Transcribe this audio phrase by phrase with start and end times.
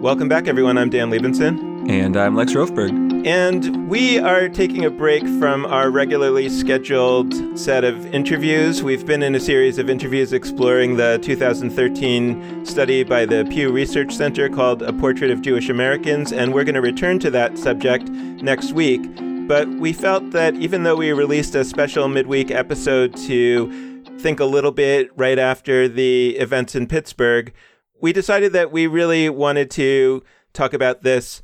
[0.00, 0.78] Welcome back, everyone.
[0.78, 1.86] I'm Dan Libenson.
[1.90, 3.26] And I'm Lex Rofeberg.
[3.26, 8.82] And we are taking a break from our regularly scheduled set of interviews.
[8.82, 14.14] We've been in a series of interviews exploring the 2013 study by the Pew Research
[14.14, 18.08] Center called A Portrait of Jewish Americans, and we're going to return to that subject
[18.08, 19.02] next week.
[19.46, 23.89] But we felt that even though we released a special midweek episode to
[24.20, 27.52] think a little bit right after the events in Pittsburgh,
[28.00, 31.40] we decided that we really wanted to talk about this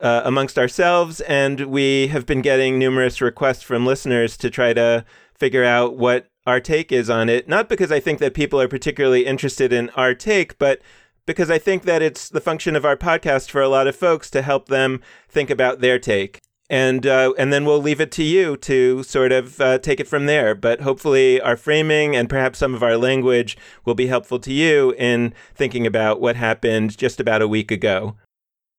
[0.00, 5.04] uh, amongst ourselves, and we have been getting numerous requests from listeners to try to
[5.34, 7.48] figure out what our take is on it.
[7.48, 10.80] Not because I think that people are particularly interested in our take, but
[11.26, 14.30] because I think that it's the function of our podcast for a lot of folks
[14.30, 16.40] to help them think about their take
[16.70, 20.06] and uh, and then we'll leave it to you to sort of uh, take it
[20.06, 20.54] from there.
[20.54, 24.94] But hopefully, our framing and perhaps some of our language will be helpful to you
[24.96, 28.16] in thinking about what happened just about a week ago.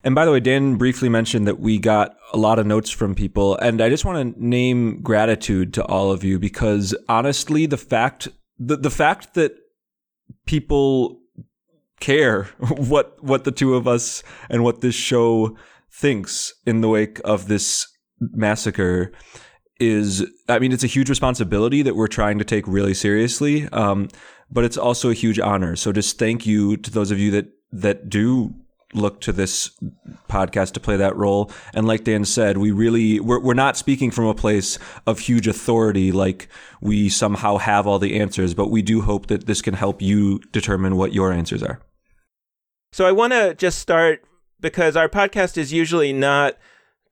[0.03, 3.13] And by the way, Dan briefly mentioned that we got a lot of notes from
[3.13, 7.77] people, and I just want to name gratitude to all of you because honestly, the
[7.77, 9.53] fact the, the fact that
[10.45, 11.19] people
[11.99, 12.43] care
[12.77, 15.57] what what the two of us and what this show
[15.91, 17.87] thinks in the wake of this
[18.19, 19.11] massacre
[19.79, 24.09] is I mean it's a huge responsibility that we're trying to take really seriously um,
[24.51, 25.75] but it's also a huge honor.
[25.75, 28.53] So just thank you to those of you that that do
[28.93, 29.71] look to this
[30.29, 31.49] podcast to play that role.
[31.73, 35.47] And like Dan said we really we're, we're not speaking from a place of huge
[35.47, 36.49] authority like
[36.81, 40.39] we somehow have all the answers but we do hope that this can help you
[40.51, 41.79] determine what your answers are.
[42.91, 44.25] So I want to just start
[44.61, 46.57] because our podcast is usually not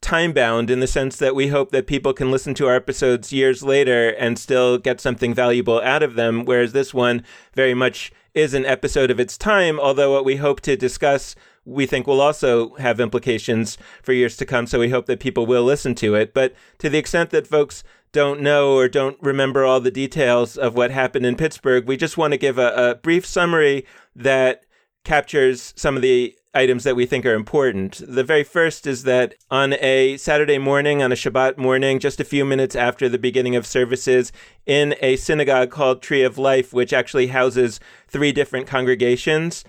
[0.01, 3.33] time bound in the sense that we hope that people can listen to our episodes
[3.33, 7.23] years later and still get something valuable out of them, whereas this one
[7.53, 11.85] very much is an episode of its time, although what we hope to discuss we
[11.85, 14.65] think will also have implications for years to come.
[14.65, 16.33] So we hope that people will listen to it.
[16.33, 20.75] But to the extent that folks don't know or don't remember all the details of
[20.75, 24.63] what happened in Pittsburgh, we just want to give a, a brief summary that
[25.03, 28.01] captures some of the items that we think are important.
[28.07, 32.25] The very first is that on a Saturday morning, on a Shabbat morning, just a
[32.25, 34.31] few minutes after the beginning of services,
[34.65, 39.63] in a synagogue called Tree of Life, which actually houses three different congregations,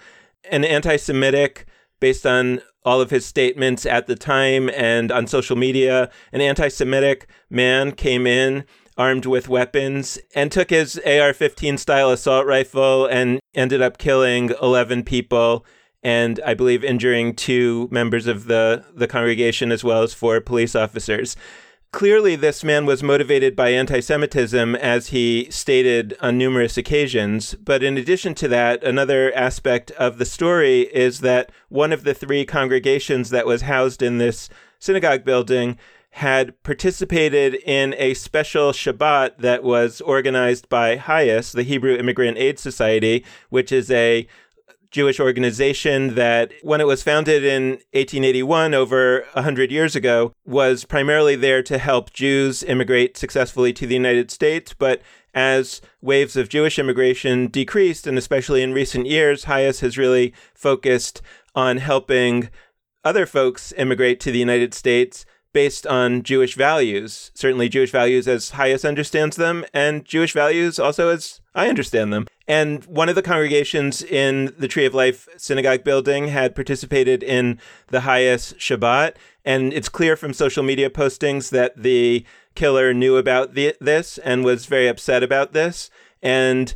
[0.50, 1.66] an anti Semitic,
[2.00, 6.68] based on all of his statements at the time and on social media, an anti
[6.68, 8.64] Semitic man came in
[8.96, 14.50] armed with weapons and took his AR 15 style assault rifle and ended up killing
[14.60, 15.64] 11 people
[16.02, 20.74] and I believe injuring two members of the, the congregation as well as four police
[20.74, 21.36] officers.
[21.92, 27.54] Clearly, this man was motivated by anti Semitism, as he stated on numerous occasions.
[27.54, 32.14] But in addition to that, another aspect of the story is that one of the
[32.14, 35.78] three congregations that was housed in this synagogue building
[36.14, 42.58] had participated in a special Shabbat that was organized by HIAS, the Hebrew Immigrant Aid
[42.58, 44.26] Society, which is a
[44.90, 51.36] Jewish organization that, when it was founded in 1881, over 100 years ago, was primarily
[51.36, 54.74] there to help Jews immigrate successfully to the United States.
[54.76, 55.00] But
[55.32, 61.22] as waves of Jewish immigration decreased, and especially in recent years, HIAS has really focused
[61.54, 62.50] on helping
[63.04, 67.30] other folks immigrate to the United States based on Jewish values.
[67.34, 72.26] Certainly, Jewish values as HIAS understands them, and Jewish values also as I understand them.
[72.46, 77.60] And one of the congregations in the Tree of Life synagogue building had participated in
[77.88, 79.14] the HIAS Shabbat.
[79.44, 82.24] And it's clear from social media postings that the
[82.54, 85.90] killer knew about the, this and was very upset about this.
[86.22, 86.74] And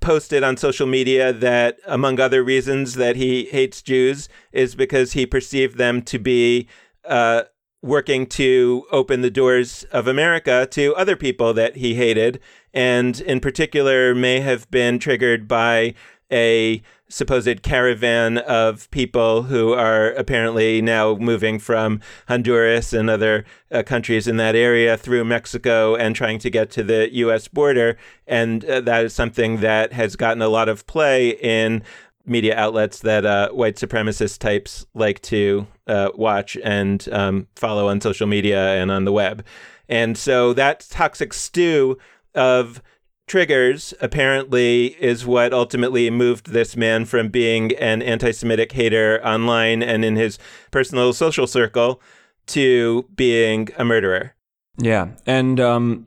[0.00, 5.26] posted on social media that, among other reasons, that he hates Jews is because he
[5.26, 6.68] perceived them to be
[7.04, 7.44] uh,
[7.82, 12.40] working to open the doors of America to other people that he hated,
[12.74, 15.94] and in particular may have been triggered by
[16.32, 23.82] a supposed caravan of people who are apparently now moving from Honduras and other uh,
[23.84, 27.46] countries in that area through Mexico and trying to get to the U.S.
[27.46, 27.96] border.
[28.26, 31.84] And uh, that is something that has gotten a lot of play in
[32.26, 38.00] media outlets that uh, white supremacist types like to uh, watch and um, follow on
[38.00, 39.44] social media and on the web.
[39.88, 41.98] And so that toxic stew
[42.34, 42.82] of
[43.26, 49.82] triggers apparently is what ultimately moved this man from being an anti Semitic hater online
[49.82, 50.38] and in his
[50.70, 52.00] personal social circle
[52.46, 54.34] to being a murderer.
[54.78, 55.08] Yeah.
[55.26, 56.06] And, um,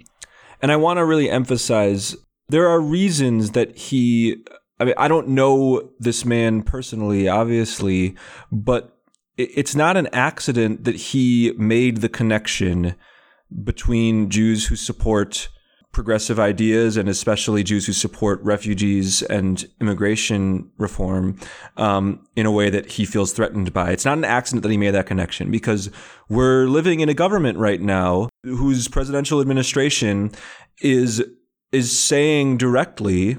[0.61, 2.15] and I want to really emphasize
[2.47, 4.43] there are reasons that he,
[4.79, 8.15] I mean, I don't know this man personally, obviously,
[8.51, 8.97] but
[9.37, 12.95] it's not an accident that he made the connection
[13.63, 15.49] between Jews who support
[15.91, 21.39] progressive ideas and especially Jews who support refugees and immigration reform
[21.77, 23.91] um, in a way that he feels threatened by.
[23.91, 25.89] It's not an accident that he made that connection because
[26.29, 30.31] we're living in a government right now whose presidential administration
[30.81, 31.23] is
[31.71, 33.37] is saying directly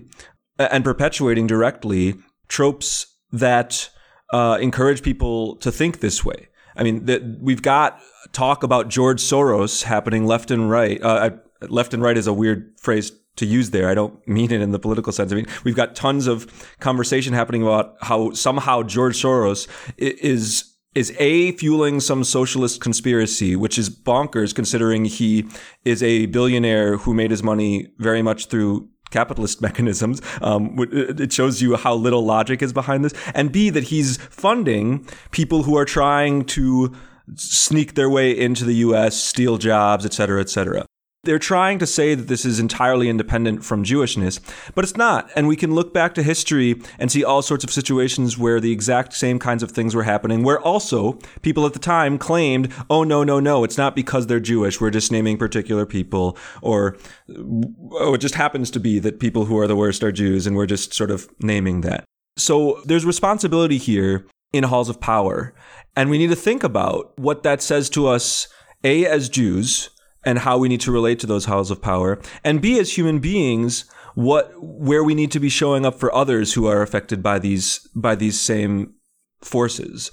[0.71, 2.15] and perpetuating directly
[2.49, 3.91] tropes that
[4.33, 6.49] uh, encourage people to think this way.
[6.77, 8.01] I mean, that we've got
[8.33, 11.03] talk about George Soros happening left and right.
[11.03, 11.31] Uh,
[11.69, 13.89] left and right is a weird phrase to use there.
[13.89, 15.33] I don't mean it in the political sense.
[15.33, 16.47] I mean, we've got tons of
[16.81, 19.67] conversation happening about how somehow George Soros
[19.97, 20.65] is
[20.95, 25.47] is a fueling some socialist conspiracy, which is bonkers considering he
[25.85, 30.21] is a billionaire who made his money very much through capitalist mechanisms.
[30.41, 33.15] Um, it shows you how little logic is behind this.
[33.35, 36.95] And B, that he's funding people who are trying to
[37.37, 40.87] sneak their way into the U.S., steal jobs, et cetera, et cetera.
[41.22, 44.40] They're trying to say that this is entirely independent from Jewishness,
[44.75, 45.31] but it's not.
[45.37, 48.72] And we can look back to history and see all sorts of situations where the
[48.72, 53.05] exact same kinds of things were happening, where also people at the time claimed, oh,
[53.05, 54.81] no, no, no, it's not because they're Jewish.
[54.81, 56.38] We're just naming particular people.
[56.62, 56.96] Or,
[57.28, 60.56] oh, it just happens to be that people who are the worst are Jews, and
[60.56, 62.05] we're just sort of naming that.
[62.38, 65.55] So there's responsibility here in halls of power.
[65.94, 68.49] And we need to think about what that says to us,
[68.84, 69.90] A, as Jews,
[70.25, 73.19] and how we need to relate to those halls of power, and B, as human
[73.19, 73.84] beings,
[74.14, 77.88] what where we need to be showing up for others who are affected by these
[77.94, 78.94] by these same
[79.40, 80.11] forces,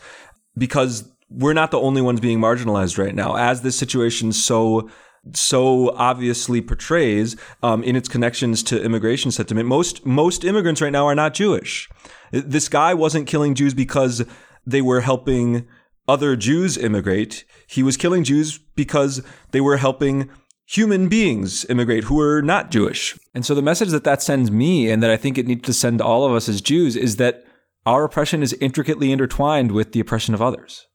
[0.58, 3.36] because we're not the only ones being marginalized right now.
[3.36, 4.90] As this situation so
[5.34, 11.06] so obviously portrays um, in its connections to immigration sentiment, most most immigrants right now
[11.06, 11.90] are not Jewish.
[12.32, 14.26] This guy wasn't killing Jews because
[14.66, 15.68] they were helping
[16.08, 17.44] other Jews immigrate.
[17.68, 19.22] He was killing Jews because
[19.52, 20.30] they were helping
[20.66, 23.18] human beings immigrate who were not Jewish.
[23.34, 25.74] And so the message that that sends me and that I think it needs to
[25.74, 27.46] send all of us as Jews is that
[27.86, 30.88] our oppression is intricately intertwined with the oppression of others.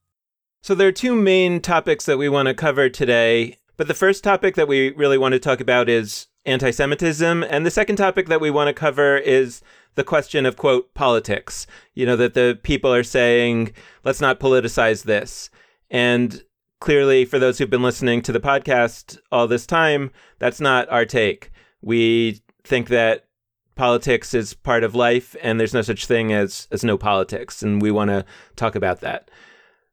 [0.62, 3.56] So there are two main topics that we want to cover today.
[3.78, 7.42] But the first topic that we really want to talk about is anti Semitism.
[7.42, 9.62] And the second topic that we want to cover is
[9.94, 11.66] the question of, quote, politics.
[11.94, 13.72] You know, that the people are saying,
[14.04, 15.50] let's not politicize this.
[15.90, 16.42] And
[16.80, 21.04] clearly, for those who've been listening to the podcast all this time, that's not our
[21.04, 21.50] take.
[21.80, 23.26] We think that
[23.74, 27.62] politics is part of life and there's no such thing as, as no politics.
[27.62, 28.24] And we want to
[28.56, 29.30] talk about that.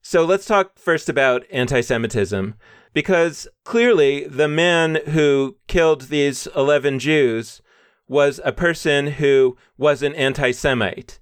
[0.02, 2.56] So let's talk first about anti Semitism,
[2.94, 7.62] because clearly the man who killed these 11 Jews
[8.10, 11.20] was a person who was an anti Semite,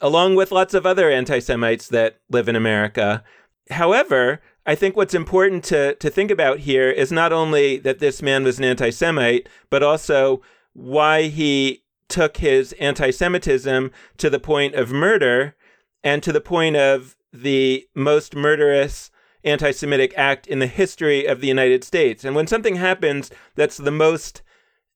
[0.00, 3.24] along with lots of other anti Semites that live in America.
[3.70, 8.20] However, I think what's important to, to think about here is not only that this
[8.20, 10.42] man was an anti Semite, but also
[10.74, 15.54] why he took his anti Semitism to the point of murder
[16.02, 19.10] and to the point of the most murderous
[19.44, 22.24] anti Semitic act in the history of the United States.
[22.24, 24.42] And when something happens that's the most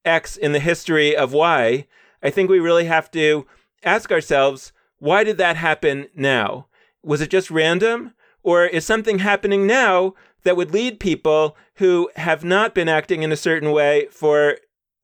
[0.04, 1.86] X in the history of Y,
[2.22, 3.46] I think we really have to
[3.82, 6.68] ask ourselves why did that happen now?
[7.02, 8.14] Was it just random?
[8.44, 13.32] Or is something happening now that would lead people who have not been acting in
[13.32, 14.58] a certain way for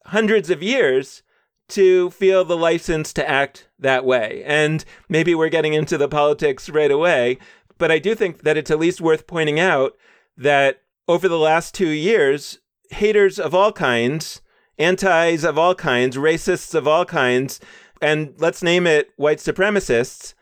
[0.07, 1.25] hundreds of years
[1.71, 4.43] to feel the license to act that way?
[4.47, 7.39] And maybe we're getting into the politics right away,
[7.77, 9.97] but I do think that it's at least worth pointing out
[10.37, 14.43] that over the last two years, haters of all kinds
[14.79, 17.61] antis of all kinds, racists of all kinds,
[18.01, 20.35] and let's name it white supremacists,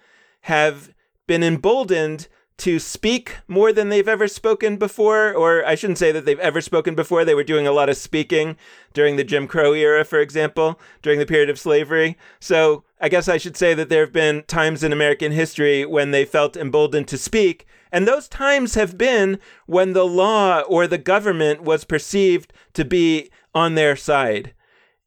[0.42, 0.92] have
[1.26, 2.28] been emboldened
[2.58, 5.32] to speak more than they've ever spoken before.
[5.34, 7.24] Or I shouldn't say that they've ever spoken before.
[7.24, 8.56] They were doing a lot of speaking
[8.94, 12.16] during the Jim Crow era, for example, during the period of slavery.
[12.40, 16.12] So I guess I should say that there have been times in American history when
[16.12, 17.66] they felt emboldened to speak.
[17.92, 23.30] And those times have been when the law or the government was perceived to be
[23.56, 24.52] on their side.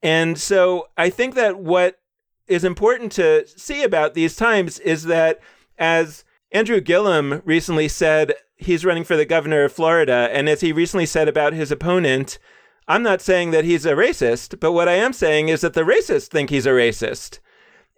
[0.01, 2.00] And so I think that what
[2.48, 5.39] is important to see about these times is that,
[5.77, 10.29] as Andrew Gillum recently said, he's running for the governor of Florida.
[10.34, 12.39] And as he recently said about his opponent,
[12.88, 15.84] I'm not saying that he's a racist, but what I am saying is that the
[15.84, 17.38] racists think he's a racist.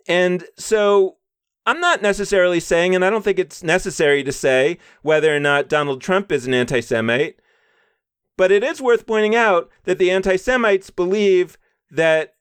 [0.06, 1.16] And so
[1.66, 5.70] I'm not necessarily saying, and I don't think it's necessary to say, whether or not
[5.70, 7.40] Donald Trump is an anti Semite,
[8.42, 11.60] but it is worth pointing out that the anti Semites believe
[11.92, 12.34] that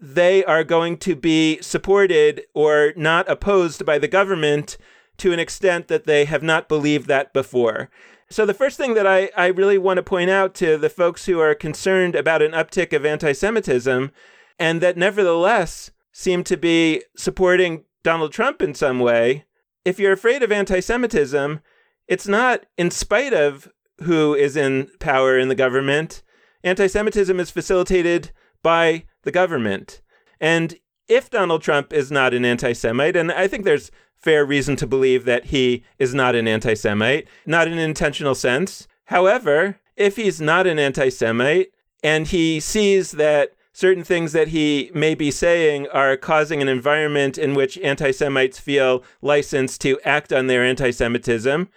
[0.00, 4.76] they are going to be supported or not opposed by the government
[5.18, 7.88] to an extent that they have not believed that before.
[8.28, 11.26] So, the first thing that I, I really want to point out to the folks
[11.26, 14.10] who are concerned about an uptick of anti Semitism,
[14.58, 19.44] and that nevertheless seem to be supporting Donald Trump in some way,
[19.84, 21.60] if you're afraid of anti Semitism,
[22.08, 23.70] it's not in spite of
[24.02, 26.22] who is in power in the government.
[26.62, 28.30] Anti Semitism is facilitated
[28.62, 30.00] by the government.
[30.40, 30.76] And
[31.08, 34.86] if Donald Trump is not an anti Semite, and I think there's fair reason to
[34.86, 38.86] believe that he is not an anti Semite, not in an intentional sense.
[39.06, 44.90] However, if he's not an anti Semite and he sees that certain things that he
[44.94, 50.32] may be saying are causing an environment in which anti Semites feel licensed to act
[50.32, 51.68] on their anti Semitism,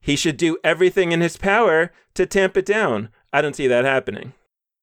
[0.00, 3.10] he should do everything in his power to tamp it down.
[3.32, 4.32] I don't see that happening.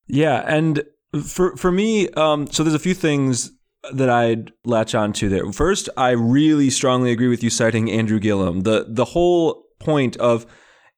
[0.07, 0.83] Yeah, and
[1.23, 3.51] for for me, um, so there's a few things
[3.93, 5.51] that I'd latch on to there.
[5.51, 8.61] First, I really strongly agree with you citing Andrew Gillum.
[8.61, 10.45] The the whole point of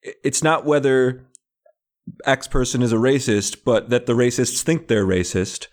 [0.02, 1.24] it's not whether
[2.24, 5.68] X person is a racist, but that the racists think they're racist.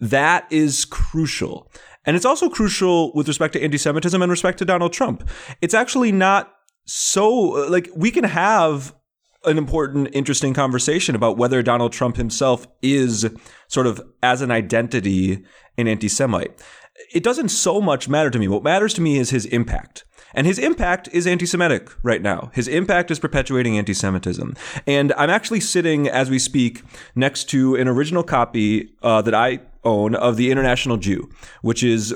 [0.00, 1.70] That is crucial.
[2.04, 5.28] And it's also crucial with respect to anti Semitism and respect to Donald Trump.
[5.60, 6.54] It's actually not
[6.90, 7.30] so,
[7.68, 8.94] like, we can have
[9.44, 13.28] an important, interesting conversation about whether Donald Trump himself is
[13.68, 15.44] sort of as an identity
[15.76, 16.50] an anti Semite.
[17.14, 18.48] It doesn't so much matter to me.
[18.48, 20.04] What matters to me is his impact.
[20.34, 22.50] And his impact is anti Semitic right now.
[22.54, 24.54] His impact is perpetuating anti Semitism.
[24.86, 26.82] And I'm actually sitting, as we speak,
[27.14, 31.28] next to an original copy uh, that I own of The International Jew,
[31.60, 32.14] which is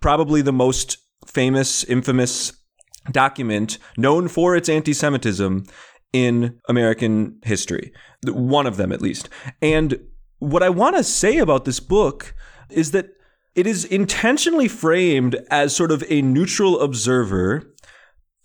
[0.00, 2.52] probably the most famous, infamous
[3.10, 5.64] document known for its anti Semitism
[6.12, 7.92] in American history.
[8.26, 9.28] One of them, at least.
[9.60, 9.98] And
[10.38, 12.34] what I want to say about this book
[12.70, 13.10] is that
[13.54, 17.74] it is intentionally framed as sort of a neutral observer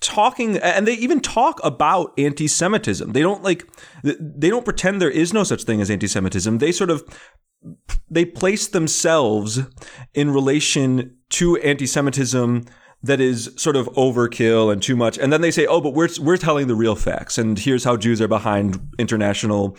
[0.02, 3.68] talking and they even talk about anti-semitism they don't like
[4.02, 7.04] they don't pretend there is no such thing as anti-semitism they sort of
[8.10, 9.60] they place themselves
[10.14, 12.64] in relation to anti-semitism
[13.02, 15.18] that is sort of overkill and too much.
[15.18, 17.96] And then they say, "Oh, but we're we're telling the real facts, and here's how
[17.96, 19.78] Jews are behind international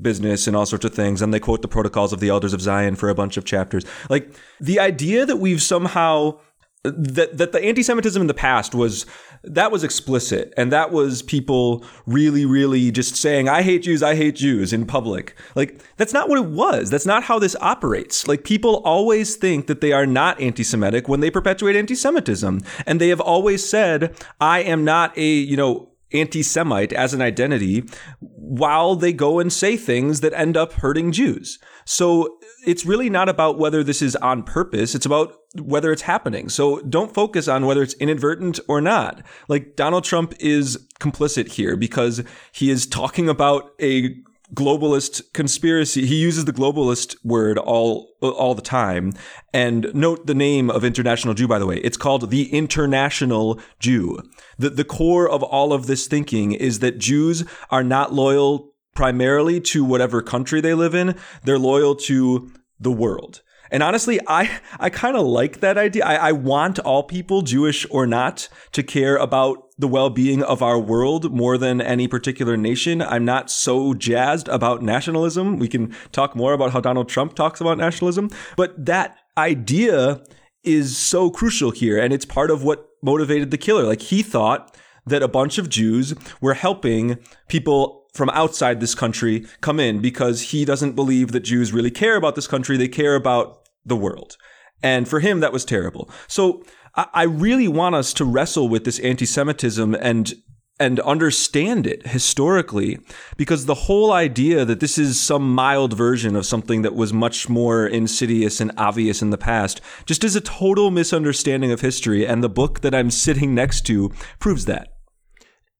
[0.00, 2.60] business and all sorts of things." And they quote the protocols of the elders of
[2.60, 3.84] Zion for a bunch of chapters.
[4.08, 6.38] Like the idea that we've somehow
[6.84, 9.06] that that the anti-Semitism in the past was
[9.42, 14.14] that was explicit, and that was people really, really just saying, "I hate Jews, I
[14.14, 15.34] hate Jews" in public.
[15.54, 16.90] Like that's not what it was.
[16.90, 18.28] That's not how this operates.
[18.28, 23.08] Like people always think that they are not anti-Semitic when they perpetuate anti-Semitism, and they
[23.08, 27.82] have always said, "I am not a you know." anti-Semite as an identity
[28.20, 31.58] while they go and say things that end up hurting Jews.
[31.84, 34.94] So it's really not about whether this is on purpose.
[34.94, 36.48] It's about whether it's happening.
[36.48, 39.22] So don't focus on whether it's inadvertent or not.
[39.48, 42.22] Like Donald Trump is complicit here because
[42.52, 44.16] he is talking about a
[44.54, 46.06] globalist conspiracy.
[46.06, 49.12] He uses the globalist word all all the time.
[49.52, 51.78] And note the name of International Jew, by the way.
[51.78, 54.20] It's called the International Jew.
[54.58, 59.60] The the core of all of this thinking is that Jews are not loyal primarily
[59.60, 61.16] to whatever country they live in.
[61.42, 63.42] They're loyal to the world.
[63.70, 66.04] And honestly, I, I kind of like that idea.
[66.04, 70.78] I, I want all people, Jewish or not, to care about the well-being of our
[70.78, 73.02] world more than any particular nation.
[73.02, 75.58] I'm not so jazzed about nationalism.
[75.58, 80.22] We can talk more about how Donald Trump talks about nationalism, but that idea
[80.62, 81.98] is so crucial here.
[81.98, 83.82] And it's part of what motivated the killer.
[83.82, 89.44] Like he thought that a bunch of Jews were helping people from outside this country
[89.60, 92.76] come in because he doesn't believe that Jews really care about this country.
[92.76, 94.36] They care about the world.
[94.82, 96.08] And for him, that was terrible.
[96.28, 96.62] So
[96.96, 100.32] I really want us to wrestle with this anti Semitism and
[100.80, 102.98] and understand it historically
[103.36, 107.48] because the whole idea that this is some mild version of something that was much
[107.48, 112.42] more insidious and obvious in the past just is a total misunderstanding of history and
[112.42, 114.93] the book that I'm sitting next to proves that.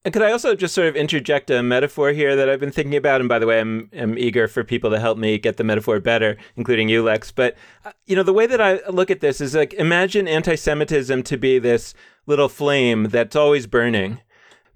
[0.05, 2.97] And could I also just sort of interject a metaphor here that I've been thinking
[2.97, 3.21] about?
[3.21, 5.99] And by the way, I'm, I'm eager for people to help me get the metaphor
[5.99, 7.33] better, including you, Lex.
[7.33, 7.57] But,
[7.87, 11.23] uh, you know, the way that I look at this is like imagine anti Semitism
[11.23, 11.95] to be this
[12.27, 14.21] little flame that's always burning.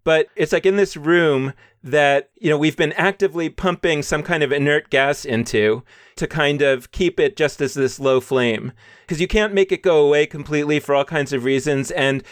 [0.02, 4.42] But it's like in this room that, you know, we've been actively pumping some kind
[4.42, 5.82] of inert gas into
[6.16, 8.72] to kind of keep it just as this low flame.
[9.02, 11.90] Because you can't make it go away completely for all kinds of reasons.
[11.90, 12.22] And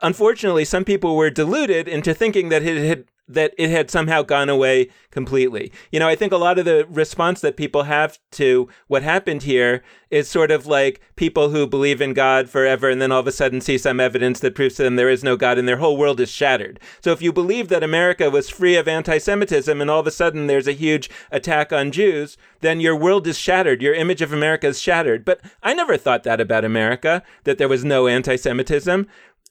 [0.00, 4.48] unfortunately, some people were deluded into thinking that it had that it had somehow gone
[4.48, 5.70] away completely.
[5.92, 9.42] You know, I think a lot of the response that people have to what happened
[9.42, 13.26] here is sort of like people who believe in God forever and then all of
[13.26, 15.76] a sudden see some evidence that proves to them there is no God and their
[15.76, 16.80] whole world is shattered.
[17.02, 20.10] So if you believe that America was free of anti Semitism and all of a
[20.10, 23.82] sudden there's a huge attack on Jews, then your world is shattered.
[23.82, 25.24] Your image of America is shattered.
[25.24, 29.06] But I never thought that about America, that there was no anti Semitism.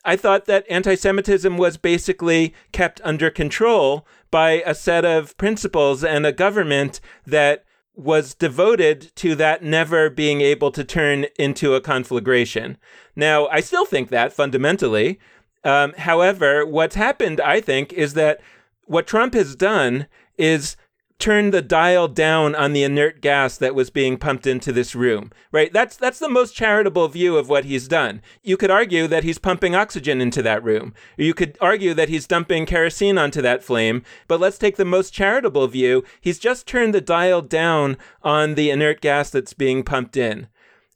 [0.07, 6.01] I thought that anti Semitism was basically kept under control by a set of principles
[6.01, 11.81] and a government that was devoted to that never being able to turn into a
[11.81, 12.77] conflagration.
[13.17, 15.19] Now, I still think that fundamentally.
[15.65, 18.39] Um, however, what's happened, I think, is that
[18.85, 20.77] what Trump has done is
[21.19, 25.31] turn the dial down on the inert gas that was being pumped into this room
[25.51, 25.73] right?
[25.73, 28.21] That's that's the most charitable view of what he's done.
[28.43, 30.93] You could argue that he's pumping oxygen into that room.
[31.17, 35.13] You could argue that he's dumping kerosene onto that flame but let's take the most
[35.13, 36.03] charitable view.
[36.21, 40.47] He's just turned the dial down on the inert gas that's being pumped in.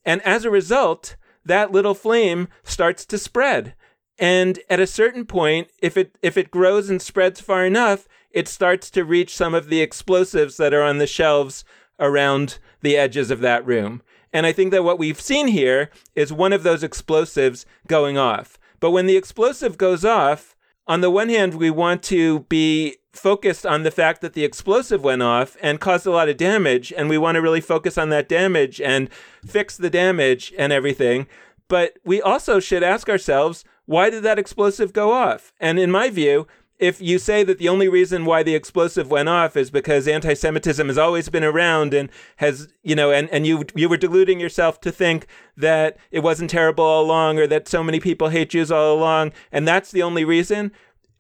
[0.06, 3.74] And as a result that little flame starts to spread.
[4.20, 8.48] And at a certain point if it if it grows and spreads far enough it
[8.48, 11.64] starts to reach some of the explosives that are on the shelves
[12.00, 14.02] around the edges of that room.
[14.34, 18.58] And I think that what we've seen here is one of those explosives going off.
[18.80, 20.56] But when the explosive goes off,
[20.88, 25.04] on the one hand, we want to be focused on the fact that the explosive
[25.04, 28.10] went off and caused a lot of damage, and we want to really focus on
[28.10, 29.10] that damage and
[29.46, 31.28] fix the damage and everything.
[31.68, 35.54] But we also should ask ourselves, why did that explosive go off?
[35.60, 36.48] And in my view,
[36.82, 40.88] if you say that the only reason why the explosive went off is because anti-Semitism
[40.88, 44.82] has always been around and has, you know, and, and you you were deluding yourself
[44.82, 48.72] to think that it wasn't terrible all along or that so many people hate Jews
[48.72, 50.72] all along, and that's the only reason,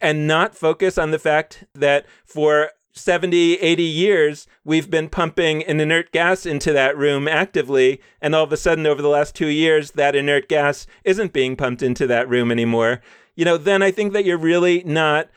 [0.01, 5.79] and not focus on the fact that for 70, 80 years, we've been pumping an
[5.79, 8.01] inert gas into that room actively.
[8.19, 11.55] And all of a sudden, over the last two years, that inert gas isn't being
[11.55, 12.99] pumped into that room anymore.
[13.35, 15.29] You know, then I think that you're really not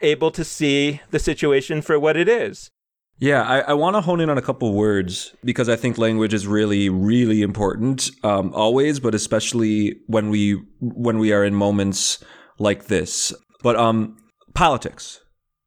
[0.00, 2.70] able to see the situation for what it is.
[3.18, 6.32] Yeah, I, I want to hone in on a couple words because I think language
[6.32, 12.24] is really, really important, um, always, but especially when we when we are in moments
[12.58, 13.34] like this.
[13.62, 14.16] But um,
[14.54, 15.20] politics,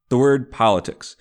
[0.08, 1.14] the word politics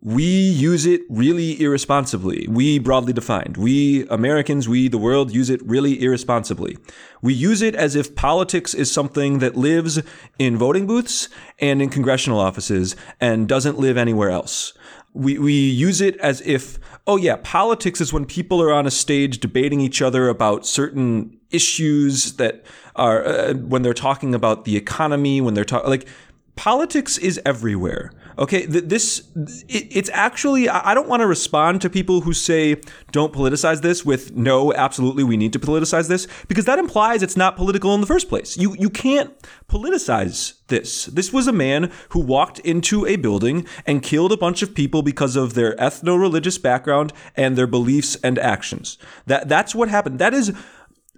[0.00, 2.46] we use it really irresponsibly.
[2.48, 3.56] We broadly defined.
[3.56, 6.78] We Americans, we the world use it really irresponsibly.
[7.20, 10.00] We use it as if politics is something that lives
[10.38, 14.72] in voting booths and in congressional offices and doesn't live anywhere else.
[15.14, 18.92] We, we use it as if, oh yeah, politics is when people are on a
[18.92, 24.76] stage debating each other about certain issues that are, uh, when they're talking about the
[24.76, 26.06] economy, when they're talking, like,
[26.54, 28.12] politics is everywhere.
[28.38, 29.28] Okay, this
[29.68, 34.04] it, it's actually I don't want to respond to people who say don't politicize this
[34.04, 38.00] with no, absolutely we need to politicize this because that implies it's not political in
[38.00, 38.56] the first place.
[38.56, 39.34] You you can't
[39.68, 41.06] politicize this.
[41.06, 45.02] This was a man who walked into a building and killed a bunch of people
[45.02, 48.98] because of their ethno-religious background and their beliefs and actions.
[49.26, 50.20] That that's what happened.
[50.20, 50.52] That is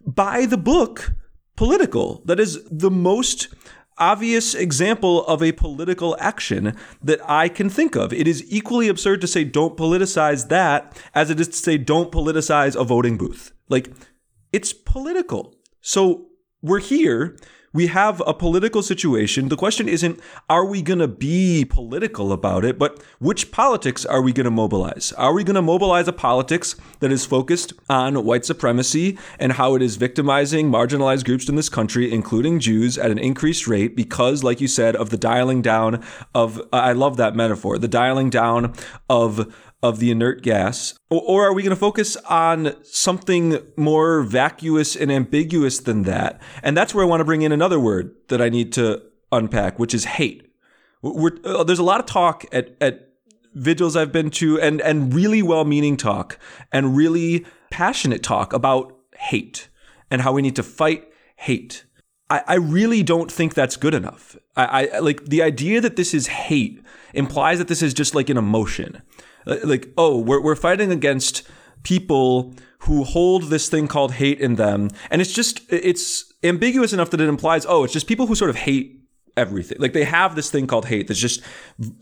[0.06, 1.12] by the book
[1.56, 2.22] political.
[2.24, 3.48] That is the most
[4.00, 8.12] obvious example of a political action that I can think of.
[8.12, 12.10] It is equally absurd to say don't politicize that as it is to say don't
[12.10, 13.52] politicize a voting booth.
[13.68, 13.92] Like,
[14.52, 15.54] it's political.
[15.80, 16.26] So
[16.62, 17.36] we're here
[17.72, 19.48] we have a political situation.
[19.48, 24.20] The question isn't, are we going to be political about it, but which politics are
[24.20, 25.12] we going to mobilize?
[25.12, 29.76] Are we going to mobilize a politics that is focused on white supremacy and how
[29.76, 34.42] it is victimizing marginalized groups in this country, including Jews, at an increased rate because,
[34.42, 36.04] like you said, of the dialing down
[36.34, 38.74] of, I love that metaphor, the dialing down
[39.08, 40.94] of of the inert gas?
[41.08, 46.40] Or, are we going to focus on something more vacuous and ambiguous than that?
[46.62, 49.78] And that's where I want to bring in another word that I need to unpack,
[49.78, 50.50] which is hate.
[51.02, 53.08] Uh, there's a lot of talk at, at
[53.54, 56.38] vigils I've been to and, and really well meaning talk
[56.72, 59.68] and really passionate talk about hate
[60.10, 61.84] and how we need to fight hate.
[62.28, 64.36] I, I really don't think that's good enough.
[64.56, 66.82] I, I like the idea that this is hate
[67.14, 69.02] implies that this is just like an emotion.
[69.46, 71.42] Uh, like, oh, we're, we're fighting against
[71.82, 74.88] people who hold this thing called hate in them.
[75.10, 78.50] And it's just, it's ambiguous enough that it implies, oh, it's just people who sort
[78.50, 79.00] of hate
[79.36, 79.78] everything.
[79.80, 81.42] Like they have this thing called hate that just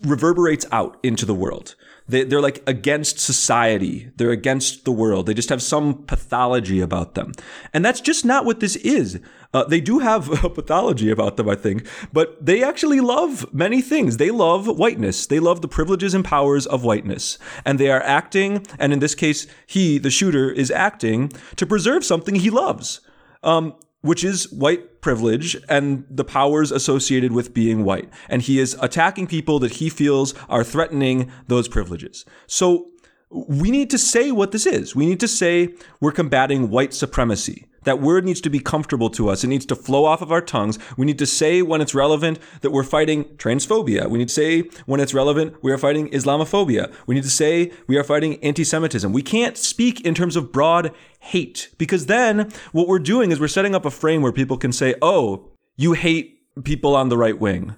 [0.03, 1.75] reverberates out into the world.
[2.09, 4.11] They, they're like against society.
[4.17, 5.27] They're against the world.
[5.27, 7.33] They just have some pathology about them.
[7.71, 9.19] And that's just not what this is.
[9.53, 13.81] Uh, they do have a pathology about them, I think, but they actually love many
[13.81, 14.17] things.
[14.17, 15.27] They love whiteness.
[15.27, 17.37] They love the privileges and powers of whiteness.
[17.63, 22.03] And they are acting, and in this case, he, the shooter, is acting to preserve
[22.03, 23.01] something he loves.
[23.43, 28.09] Um, which is white privilege and the powers associated with being white.
[28.29, 32.25] And he is attacking people that he feels are threatening those privileges.
[32.47, 32.89] So
[33.29, 34.95] we need to say what this is.
[34.95, 37.65] We need to say we're combating white supremacy.
[37.83, 39.43] That word needs to be comfortable to us.
[39.43, 40.79] It needs to flow off of our tongues.
[40.97, 44.09] We need to say when it's relevant that we're fighting transphobia.
[44.09, 46.93] We need to say when it's relevant we are fighting Islamophobia.
[47.07, 49.11] We need to say we are fighting anti Semitism.
[49.11, 53.47] We can't speak in terms of broad hate because then what we're doing is we're
[53.47, 57.39] setting up a frame where people can say, oh, you hate people on the right
[57.39, 57.75] wing.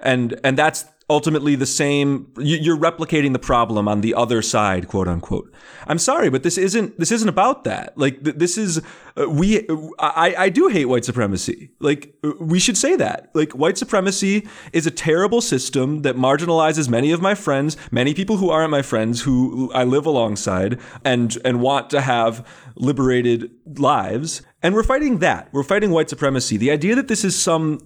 [0.00, 5.08] And, and that's ultimately the same you're replicating the problem on the other side quote
[5.08, 5.52] unquote.
[5.86, 7.96] I'm sorry but this isn't this isn't about that.
[7.96, 8.80] Like this is
[9.16, 9.66] uh, we
[9.98, 11.70] i i do hate white supremacy.
[11.80, 13.30] Like we should say that.
[13.34, 18.36] Like white supremacy is a terrible system that marginalizes many of my friends many people
[18.38, 24.42] who aren't my friends who i live alongside and and want to have liberated lives.
[24.62, 25.48] And we're fighting that.
[25.52, 26.56] We're fighting white supremacy.
[26.56, 27.80] The idea that this is some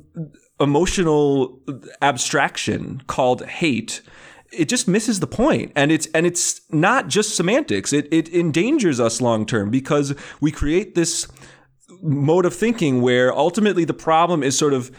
[0.61, 1.61] emotional
[2.03, 4.03] abstraction called hate
[4.53, 5.73] it just misses the point.
[5.77, 7.93] And it's and it's not just semantics.
[7.93, 11.29] It it endangers us long term because we create this
[12.03, 14.91] mode of thinking where ultimately the problem is sort of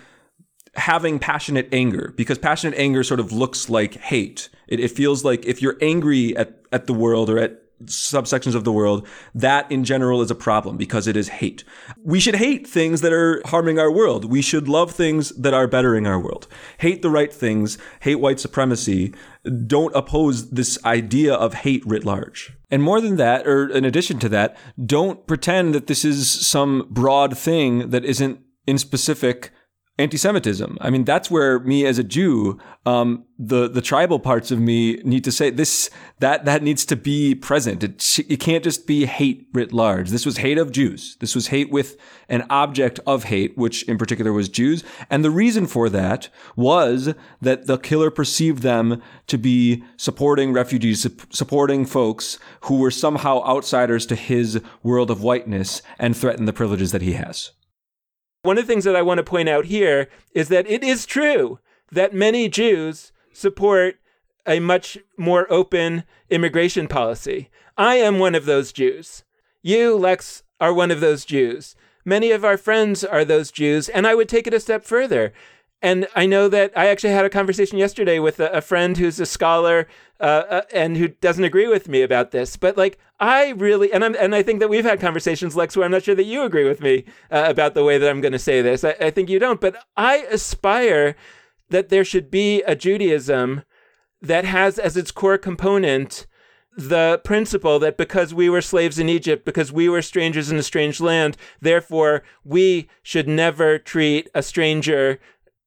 [0.76, 4.50] having passionate anger because passionate anger sort of looks like hate.
[4.68, 8.64] It, it feels like if you're angry at at the world or at subsections of
[8.64, 11.64] the world, that in general is a problem because it is hate.
[12.04, 14.26] We should hate things that are harming our world.
[14.26, 16.48] We should love things that are bettering our world.
[16.80, 19.14] Hate the right things, hate white supremacy.
[19.66, 22.54] Don't oppose this idea of hate writ large.
[22.70, 26.88] And more than that, or in addition to that, don't pretend that this is some
[26.90, 29.52] broad thing that isn't in specific
[30.00, 30.78] anti-Semitism.
[30.82, 34.96] I mean, that's where me as a Jew, um, the the tribal parts of me
[35.04, 37.84] need to say this that that needs to be present.
[37.84, 40.10] It it can't just be hate writ large.
[40.10, 41.18] This was hate of Jews.
[41.20, 41.98] This was hate with
[42.30, 44.84] an object of hate, which in particular was Jews.
[45.10, 51.06] And the reason for that was that the killer perceived them to be supporting refugees,
[51.30, 56.92] supporting folks who were somehow outsiders to his world of whiteness and threatened the privileges
[56.92, 57.52] that he has.
[58.44, 61.06] One of the things that I want to point out here is that it is
[61.06, 61.60] true
[61.92, 64.00] that many Jews support
[64.48, 67.50] a much more open immigration policy.
[67.78, 69.24] I am one of those Jews.
[69.62, 71.76] You, Lex, are one of those Jews.
[72.06, 73.90] Many of our friends are those Jews.
[73.90, 75.34] And I would take it a step further.
[75.82, 79.20] And I know that I actually had a conversation yesterday with a, a friend who's
[79.20, 79.88] a scholar
[80.20, 82.58] uh, and who doesn't agree with me about this.
[82.58, 85.86] But like, I really, and I'm, and I think that we've had conversations, Lex, where
[85.86, 88.34] I'm not sure that you agree with me uh, about the way that I'm going
[88.34, 88.84] to say this.
[88.84, 89.62] I, I think you don't.
[89.62, 91.16] But I aspire
[91.70, 93.64] that there should be a Judaism
[94.22, 96.26] that has as its core component
[96.78, 100.64] the principle that because we were slaves in Egypt, because we were strangers in a
[100.64, 105.20] strange land, therefore we should never treat a stranger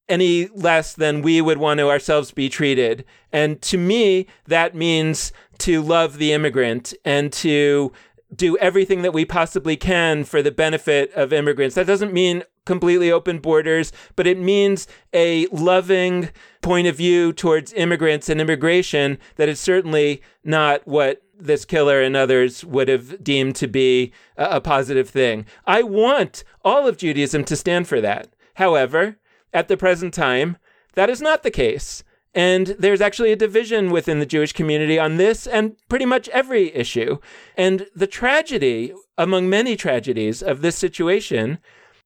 [0.09, 3.05] any less than we would want to ourselves be treated.
[3.33, 7.93] And to me, that means to love the immigrant and to
[8.35, 11.75] do everything that we possibly can for the benefit of immigrants.
[11.75, 16.31] That doesn't mean completely open borders, but it means a loving
[16.63, 22.17] point of view towards immigrants and immigration that is certainly not what this killer and
[22.17, 25.45] others would have deemed to be a, positive thing.
[25.67, 28.29] I want all of Judaism to stand for that.
[28.55, 29.17] However,
[29.53, 30.57] at the present time,
[30.95, 32.05] that is not the case.
[32.35, 36.75] And there's actually a division within the Jewish community on this and pretty much every
[36.75, 37.19] issue.
[37.57, 41.59] And the tragedy, among many tragedies of this situation,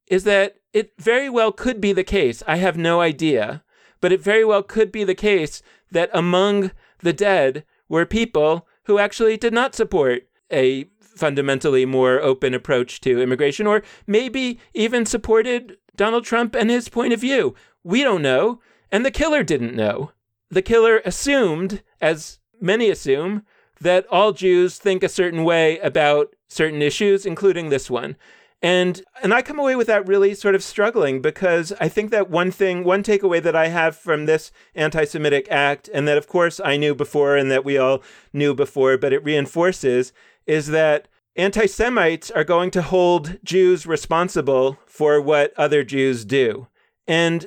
[0.09, 2.43] is that it very well could be the case.
[2.47, 3.63] I have no idea,
[4.01, 8.99] but it very well could be the case that among the dead were people who
[8.99, 15.77] actually did not support a fundamentally more open approach to immigration, or maybe even supported
[15.97, 17.55] Donald Trump and his point of view.
[17.83, 18.61] We don't know.
[18.91, 20.13] And the killer didn't know.
[20.51, 23.45] The killer assumed, as many assume,
[23.81, 28.17] that all Jews think a certain way about certain issues, including this one.
[28.63, 32.31] And and I come away with that really sort of struggling because I think that
[32.31, 36.59] one thing, one takeaway that I have from this anti-Semitic act, and that of course
[36.65, 40.13] I knew before and that we all knew before, but it reinforces,
[40.47, 46.69] is that anti-Semites are going to hold Jews responsible for what other Jews do.
[47.07, 47.47] And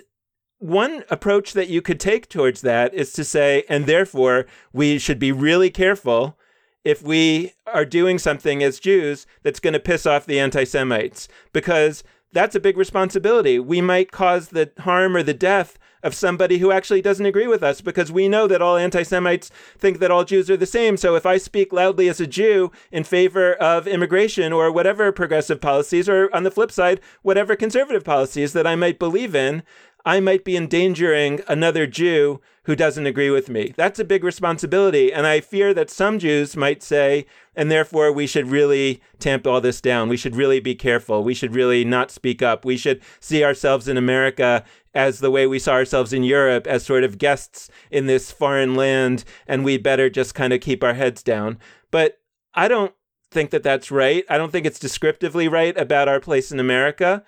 [0.60, 5.18] one approach that you could take towards that is to say, and therefore we should
[5.18, 6.38] be really careful
[6.84, 11.28] if we are doing something as Jews that's going to piss off the anti Semites,
[11.54, 13.58] because that's a big responsibility.
[13.58, 17.64] We might cause the harm or the death of somebody who actually doesn't agree with
[17.64, 20.98] us because we know that all anti Semites think that all Jews are the same.
[20.98, 25.62] So if I speak loudly as a Jew in favor of immigration or whatever progressive
[25.62, 29.64] policies, or on the flip side, whatever conservative policies that I might believe in,
[30.06, 33.74] I might be endangering another Jew who doesn't agree with me.
[33.76, 35.12] That's a big responsibility.
[35.12, 39.60] And I fear that some Jews might say, and therefore we should really tamp all
[39.60, 40.08] this down.
[40.08, 41.24] We should really be careful.
[41.24, 42.64] We should really not speak up.
[42.64, 46.86] We should see ourselves in America as the way we saw ourselves in Europe, as
[46.86, 50.94] sort of guests in this foreign land, and we better just kind of keep our
[50.94, 51.58] heads down.
[51.92, 52.20] But
[52.54, 52.94] I don't
[53.32, 54.26] think that that's right.
[54.30, 57.24] I don't think it's descriptively right about our place in America.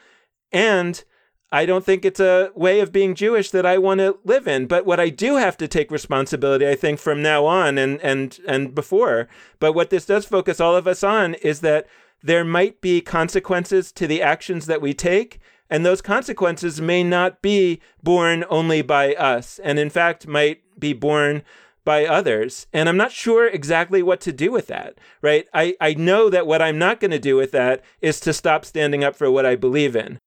[0.51, 1.03] And
[1.51, 4.67] I don't think it's a way of being Jewish that I want to live in.
[4.67, 8.39] But what I do have to take responsibility, I think, from now on and and
[8.47, 9.27] and before.
[9.59, 11.87] But what this does focus all of us on is that
[12.23, 15.39] there might be consequences to the actions that we take,
[15.71, 20.93] and those consequences may not be borne only by us, and in fact might be
[20.93, 21.41] borne
[21.83, 22.67] by others.
[22.73, 25.47] And I'm not sure exactly what to do with that, right?
[25.53, 28.65] I, I know that what I'm not going to do with that is to stop
[28.65, 30.19] standing up for what I believe in.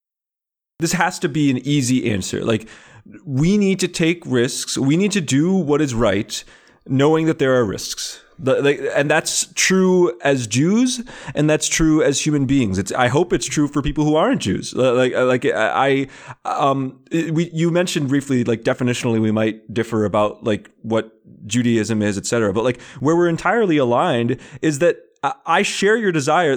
[0.80, 2.44] This has to be an easy answer.
[2.44, 2.66] Like,
[3.24, 4.78] we need to take risks.
[4.78, 6.42] We need to do what is right,
[6.86, 8.23] knowing that there are risks.
[8.38, 11.02] The, like, and that's true as Jews,
[11.34, 12.78] and that's true as human beings.
[12.78, 12.92] It's.
[12.92, 14.74] I hope it's true for people who aren't Jews.
[14.74, 16.08] Like, uh, like uh, I,
[16.44, 21.12] um, we you mentioned briefly, like definitionally, we might differ about like what
[21.46, 22.52] Judaism is, etc.
[22.52, 24.98] But like where we're entirely aligned is that
[25.46, 26.56] I share your desire.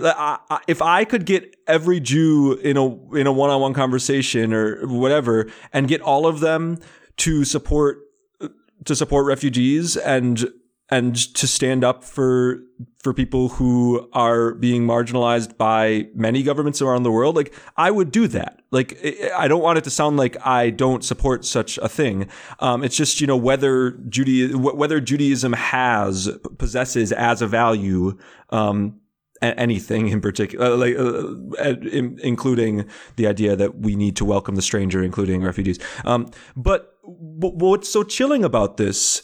[0.67, 4.85] if I could get every Jew in a in a one on one conversation or
[4.87, 6.79] whatever, and get all of them
[7.17, 7.99] to support
[8.41, 8.49] uh,
[8.85, 10.51] to support refugees and
[10.89, 12.61] and to stand up for
[12.99, 18.11] for people who are being marginalized by many governments around the world like i would
[18.11, 18.97] do that like
[19.35, 22.27] i don't want it to sound like i don't support such a thing
[22.59, 28.17] um, it's just you know whether judaism whether judaism has possesses as a value
[28.49, 28.99] um,
[29.41, 34.61] anything in particular, like uh, in, including the idea that we need to welcome the
[34.61, 35.79] stranger, including refugees.
[36.05, 39.21] Um, but what's so chilling about this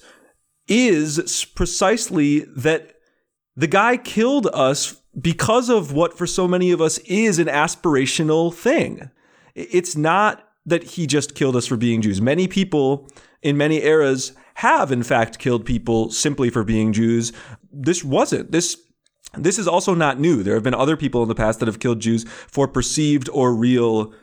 [0.67, 2.93] is precisely that
[3.55, 8.53] the guy killed us because of what for so many of us is an aspirational
[8.53, 9.09] thing.
[9.55, 12.21] It's not that he just killed us for being Jews.
[12.21, 13.07] Many people
[13.41, 17.31] in many eras have in fact killed people simply for being Jews.
[17.71, 18.51] This wasn't.
[18.51, 18.77] This
[19.35, 20.43] this is also not new.
[20.43, 23.53] There have been other people in the past that have killed Jews for perceived or
[23.53, 24.13] real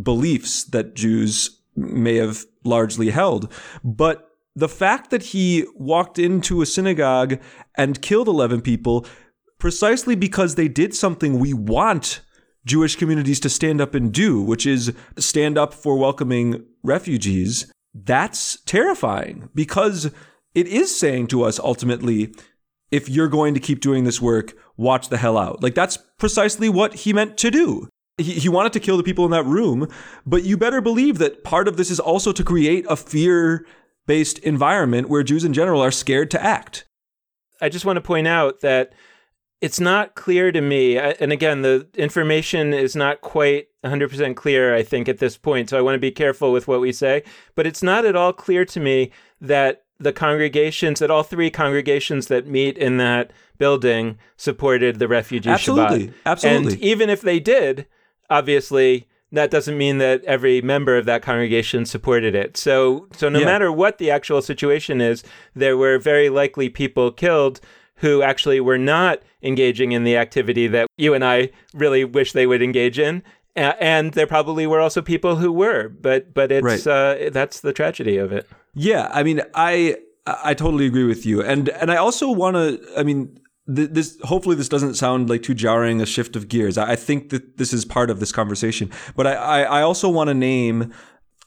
[0.00, 3.52] beliefs that Jews may have largely held.
[3.82, 7.40] But the fact that he walked into a synagogue
[7.76, 9.06] and killed 11 people
[9.58, 12.20] precisely because they did something we want
[12.64, 18.60] Jewish communities to stand up and do, which is stand up for welcoming refugees, that's
[18.62, 20.10] terrifying because
[20.54, 22.34] it is saying to us ultimately,
[22.90, 25.62] if you're going to keep doing this work, watch the hell out.
[25.62, 27.88] Like that's precisely what he meant to do.
[28.18, 29.88] He, he wanted to kill the people in that room,
[30.26, 33.64] but you better believe that part of this is also to create a fear
[34.06, 36.86] based environment where Jews in general are scared to act.
[37.60, 38.92] I just want to point out that
[39.60, 44.82] it's not clear to me, and again, the information is not quite 100% clear, I
[44.82, 45.68] think, at this point.
[45.68, 47.22] So I want to be careful with what we say.
[47.54, 49.10] But it's not at all clear to me
[49.40, 55.50] that the congregations, that all three congregations that meet in that building supported the refugee
[55.50, 56.08] Absolutely.
[56.08, 56.14] Shabbat.
[56.24, 56.72] Absolutely.
[56.72, 57.86] And even if they did,
[58.30, 62.56] obviously, that doesn't mean that every member of that congregation supported it.
[62.56, 63.44] So, so no yeah.
[63.44, 65.22] matter what the actual situation is,
[65.54, 67.60] there were very likely people killed
[67.96, 72.46] who actually were not engaging in the activity that you and I really wish they
[72.46, 73.22] would engage in.
[73.56, 76.86] And there probably were also people who were, but but it's right.
[76.86, 78.48] uh, that's the tragedy of it.
[78.74, 82.80] Yeah, I mean, I I totally agree with you, and and I also want to.
[82.96, 83.39] I mean,
[83.74, 86.78] th- this hopefully this doesn't sound like too jarring a shift of gears.
[86.78, 90.08] I, I think that this is part of this conversation, but I I, I also
[90.08, 90.92] want to name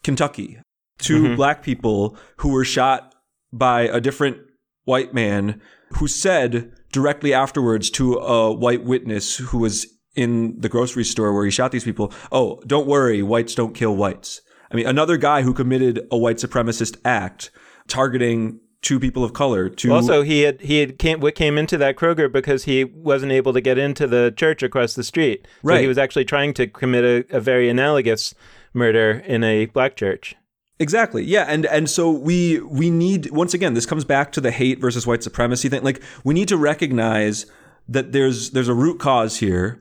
[0.04, 0.60] Kentucky
[1.00, 1.36] 2 mm-hmm.
[1.36, 3.14] black people who were shot
[3.52, 4.38] by a different
[4.86, 5.62] white man
[5.94, 11.46] who said directly afterwards to a white witness who was in the grocery store where
[11.46, 15.44] he shot these people, "Oh, don't worry, whites don't kill whites." I mean, another guy
[15.44, 17.52] who committed a white supremacist act
[17.88, 19.70] targeting two people of color.
[19.70, 23.54] To also, he had he had came came into that Kroger because he wasn't able
[23.54, 25.48] to get into the church across the street.
[25.64, 25.82] So right.
[25.82, 28.36] he was actually trying to commit a, a very analogous
[28.74, 30.36] murder in a black church.
[30.80, 31.24] Exactly.
[31.24, 34.80] Yeah, and and so we we need once again this comes back to the hate
[34.80, 35.84] versus white supremacy thing.
[35.84, 37.46] Like we need to recognize
[37.88, 39.80] that there's there's a root cause here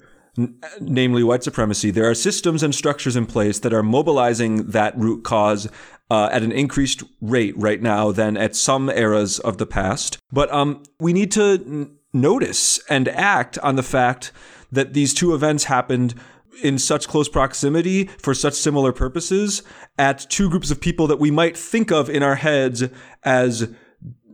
[0.80, 5.24] namely white supremacy, there are systems and structures in place that are mobilizing that root
[5.24, 5.68] cause
[6.10, 10.18] uh, at an increased rate right now than at some eras of the past.
[10.30, 14.32] But um, we need to n- notice and act on the fact
[14.70, 16.14] that these two events happened
[16.62, 19.62] in such close proximity for such similar purposes
[19.98, 22.84] at two groups of people that we might think of in our heads
[23.24, 23.72] as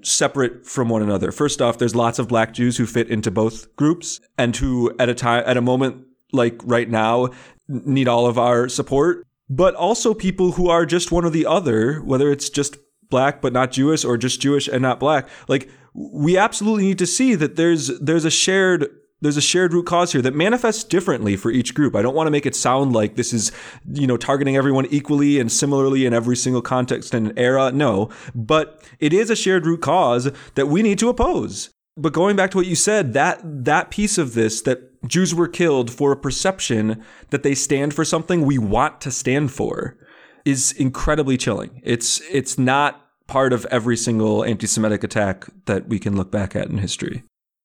[0.03, 1.33] separate from one another.
[1.33, 5.09] First off, there's lots of black Jews who fit into both groups and who at
[5.09, 7.29] a time at a moment like right now
[7.69, 12.01] need all of our support, but also people who are just one or the other,
[12.01, 12.77] whether it's just
[13.11, 15.29] black but not Jewish or just Jewish and not black.
[15.49, 18.89] Like we absolutely need to see that there's there's a shared
[19.21, 21.97] there's a shared root cause here that manifests differently for each group.
[21.97, 23.51] I don't want to make it sound like this is,
[23.93, 27.73] you know, targeting everyone equally and similarly in every single context and era.
[27.73, 31.71] No, but it is a shared root cause that we need to oppose.
[31.97, 35.49] But going back to what you said, that that piece of this that Jews were
[35.49, 39.97] killed for a perception that they stand for something we want to stand for
[40.45, 41.81] is incredibly chilling.
[41.85, 46.69] It's it's not part of every single anti-Semitic attack that we can look back at
[46.69, 47.25] in history.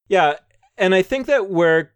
[0.10, 0.34] Yeah,
[0.78, 1.90] and I think that we're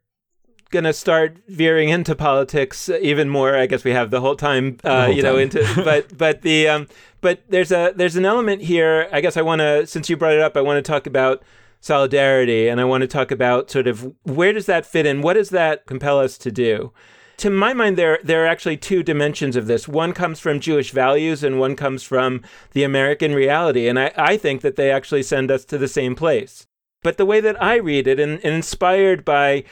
[0.69, 3.55] going to start veering into politics even more.
[3.55, 6.67] I guess we have the whole time, uh, whole you know, into but but the
[6.67, 6.87] um,
[7.21, 9.07] but there's a there's an element here.
[9.11, 11.43] I guess I want to since you brought it up, I want to talk about
[11.79, 15.21] solidarity and I want to talk about sort of where does that fit in?
[15.21, 16.91] What does that compel us to do?
[17.37, 19.87] To my mind, there there are actually two dimensions of this.
[19.87, 22.41] One comes from Jewish values, and one comes from
[22.73, 23.87] the American reality.
[23.87, 26.66] And I, I think that they actually send us to the same place.
[27.07, 29.63] But the way that I read it, and, and inspired by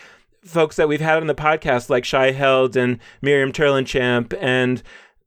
[0.45, 4.81] folks that we've had on the podcast, like Shai Held and Miriam Terlinchamp, and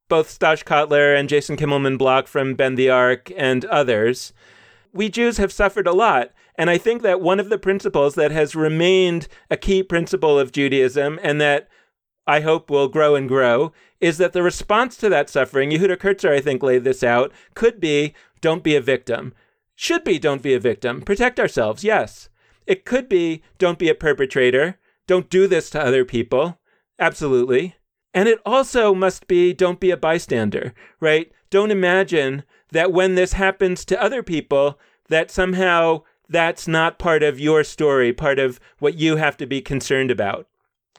[0.09, 4.33] both Stosh Cotler and Jason Kimelman Block from Bend the Arc and others,
[4.95, 6.31] we Jews have suffered a lot.
[6.55, 10.51] And I think that one of the principles that has remained a key principle of
[10.51, 11.69] Judaism and that
[12.27, 16.33] I hope will grow and grow is that the response to that suffering, Yehuda Kurtzer,
[16.33, 19.35] I think, laid this out, could be don't be a victim.
[19.81, 21.03] Should be don't be a victim.
[21.03, 22.29] Protect ourselves, yes.
[22.67, 24.77] It could be don't be a perpetrator.
[25.07, 26.59] Don't do this to other people.
[26.99, 27.77] Absolutely.
[28.13, 31.31] And it also must be don't be a bystander, right?
[31.49, 37.39] Don't imagine that when this happens to other people, that somehow that's not part of
[37.39, 40.49] your story, part of what you have to be concerned about.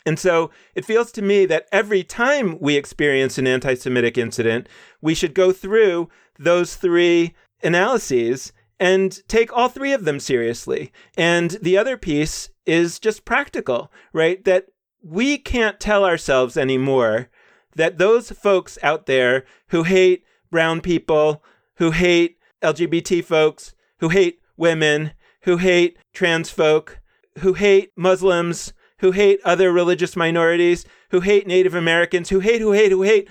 [0.06, 4.70] And so it feels to me that every time we experience an anti Semitic incident,
[5.02, 10.92] we should go through those three analyses and take all three of them seriously.
[11.18, 14.44] And the other piece is just practical, right?
[14.46, 14.68] That
[15.04, 17.30] we can't tell ourselves anymore
[17.76, 21.44] that those folks out there who hate brown people,
[21.76, 25.12] who hate LGBT folks, who hate women,
[25.42, 27.00] who hate trans folk,
[27.39, 32.74] who hate Muslims, who hate other religious minorities, who hate Native Americans, who hate, who
[32.74, 33.30] hate, who hate,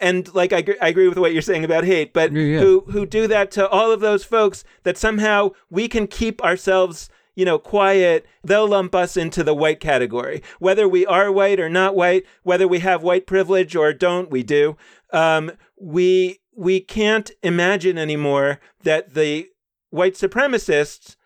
[0.00, 2.60] and like I, I agree with what you're saying about hate, but yeah, yeah.
[2.60, 7.08] who who do that to all of those folks that somehow we can keep ourselves
[7.34, 8.26] you know quiet.
[8.44, 12.66] They'll lump us into the white category, whether we are white or not white, whether
[12.66, 14.30] we have white privilege or don't.
[14.30, 14.76] We do.
[15.12, 19.48] Um, we we can't imagine anymore that the
[19.90, 21.16] white supremacists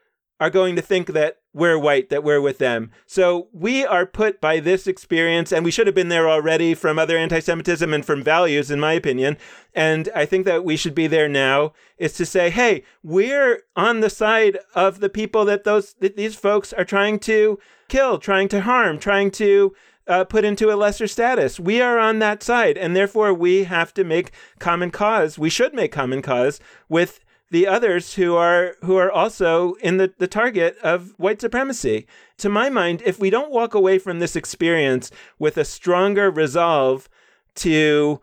[0.40, 2.90] are going to think that we're white, that we're with them.
[3.06, 6.98] So we are put by this experience, and we should have been there already from
[6.98, 9.38] other anti Semitism and from values, in my opinion.
[9.74, 14.00] And I think that we should be there now is to say, hey, we're on
[14.00, 18.48] the side of the people that those that these folks are trying to kill, trying
[18.48, 19.74] to harm, trying to
[20.06, 21.58] uh, put into a lesser status.
[21.58, 25.38] We are on that side, and therefore we have to make common cause.
[25.38, 30.12] We should make common cause with the others who are who are also in the,
[30.18, 32.06] the target of white supremacy.
[32.38, 37.08] To my mind, if we don't walk away from this experience with a stronger resolve
[37.56, 38.20] to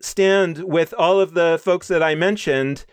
[0.00, 2.84] stand with all of the folks that I mentioned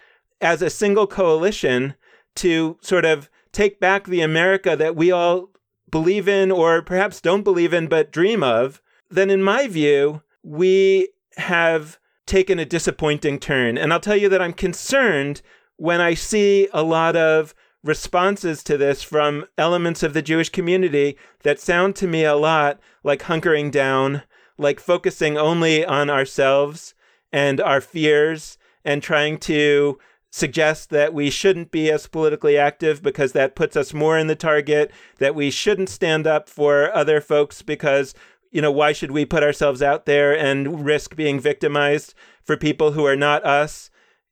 [0.42, 1.96] as a single coalition
[2.36, 5.50] to sort of take back the America that we all
[5.90, 11.10] believe in or perhaps don't believe in but dream of, then in my view, we
[11.38, 13.78] have taken a disappointing turn.
[13.78, 15.42] And I'll tell you that I'm concerned
[15.80, 21.18] when I see a lot of responses to this from elements of the Jewish community
[21.44, 24.24] that sound to me a lot like hunkering down,
[24.58, 26.94] like focusing only on ourselves
[27.32, 29.98] and our fears and trying to
[30.30, 34.36] suggest that we shouldn't be as politically active because that puts us more in the
[34.36, 38.14] target, that we shouldn't stand up for other folks because,
[38.52, 42.14] you know, why should we put ourselves out there and risk being victimized
[42.44, 43.89] for people who are not us?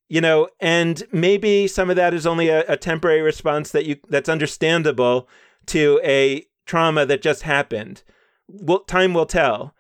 [0.10, 3.98] You know, and maybe some of that is only a, a temporary response that you
[4.08, 5.28] that's understandable
[5.68, 8.04] to a trauma that just happened.
[8.48, 9.76] Well, time will tell.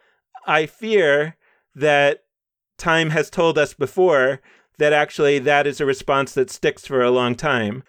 [0.45, 1.37] I fear
[1.75, 2.23] that
[2.77, 4.41] time has told us before
[4.77, 7.83] that actually that is a response that sticks for a long time.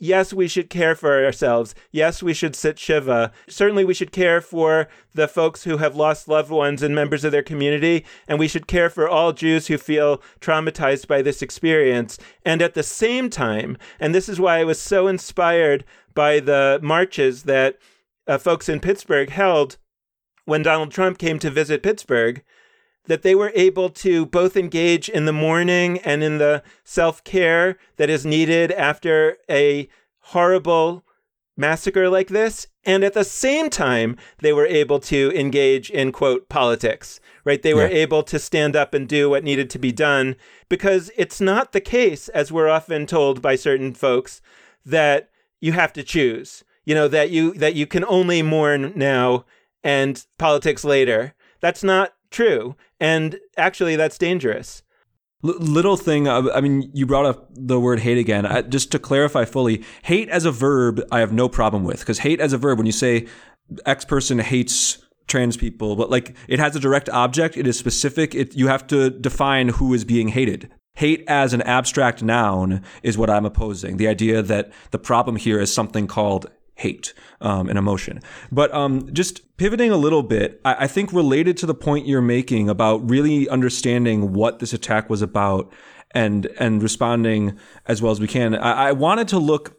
[0.00, 1.74] Yes, we should care for ourselves.
[1.90, 3.32] Yes, we should sit Shiva.
[3.48, 7.32] Certainly, we should care for the folks who have lost loved ones and members of
[7.32, 8.04] their community.
[8.28, 12.16] And we should care for all Jews who feel traumatized by this experience.
[12.44, 15.84] And at the same time, and this is why I was so inspired
[16.14, 17.78] by the marches that
[18.28, 19.78] uh, folks in Pittsburgh held
[20.44, 22.42] when Donald Trump came to visit Pittsburgh,
[23.08, 27.76] that they were able to both engage in the mourning and in the self care
[27.96, 29.88] that is needed after a
[30.20, 31.04] horrible
[31.56, 32.68] massacre like this.
[32.84, 37.60] And at the same time, they were able to engage in, quote, politics, right?
[37.60, 37.98] They were yeah.
[37.98, 40.36] able to stand up and do what needed to be done
[40.68, 44.40] because it's not the case, as we're often told by certain folks,
[44.86, 45.30] that
[45.60, 46.62] you have to choose.
[46.84, 49.44] You know, that you that you can only mourn now
[49.84, 51.34] and politics later.
[51.60, 52.76] That's not true.
[53.00, 54.82] And actually, that's dangerous.
[55.44, 58.44] L- little thing, I mean, you brought up the word hate again.
[58.44, 62.20] I, just to clarify fully, hate as a verb, I have no problem with because
[62.20, 63.26] hate as a verb, when you say
[63.86, 64.98] X person hates
[65.28, 68.34] trans people, but like it has a direct object, it is specific.
[68.34, 70.70] It, you have to define who is being hated.
[70.94, 73.98] Hate as an abstract noun is what I'm opposing.
[73.98, 78.20] The idea that the problem here is something called hate um, and emotion.
[78.50, 82.22] But um, just pivoting a little bit, I-, I think related to the point you're
[82.22, 85.72] making about really understanding what this attack was about
[86.12, 88.54] and and responding as well as we can.
[88.54, 89.76] I, I wanted to look,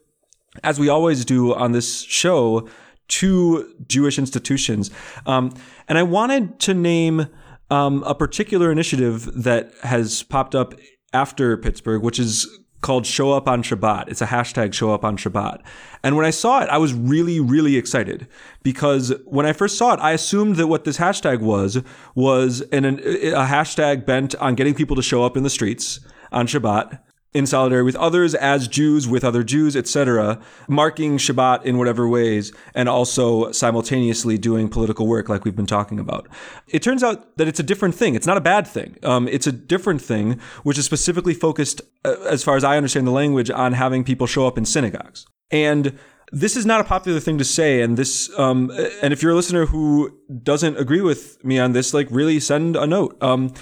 [0.64, 2.68] as we always do on this show,
[3.08, 4.92] to Jewish institutions,
[5.26, 5.52] um,
[5.88, 7.28] and I wanted to name
[7.72, 10.76] um, a particular initiative that has popped up
[11.14, 14.08] after Pittsburgh, which is called Show Up on Shabbat.
[14.08, 15.62] It's a hashtag Show Up on Shabbat.
[16.04, 18.28] And when I saw it, I was really, really excited
[18.64, 21.82] because when I first saw it, I assumed that what this hashtag was
[22.16, 26.00] was an, a hashtag bent on getting people to show up in the streets
[26.32, 27.00] on Shabbat
[27.34, 32.52] in solidarity with others as Jews with other Jews, etc., marking Shabbat in whatever ways,
[32.74, 36.28] and also simultaneously doing political work like we've been talking about.
[36.68, 38.16] It turns out that it's a different thing.
[38.16, 38.98] It's not a bad thing.
[39.04, 43.06] Um, it's a different thing, which is specifically focused, uh, as far as I understand
[43.06, 45.28] the language, on having people show up in synagogues.
[45.52, 45.98] And
[46.32, 48.72] this is not a popular thing to say, and this, um,
[49.02, 52.76] and if you're a listener who doesn't agree with me on this, like really send
[52.76, 53.18] a note.
[53.22, 53.54] Um,